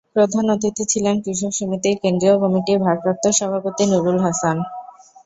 প্রধান 0.15 0.45
অতিথি 0.53 0.83
ছিলেন 0.91 1.15
কৃষক 1.23 1.51
সমিতির 1.59 1.95
কেন্দ্রীয় 2.03 2.35
কমিটির 2.41 2.79
ভারপ্রাপ্ত 2.85 3.23
সভাপতি 3.39 3.83
নুরুল 3.91 4.17
হাসান। 4.25 4.57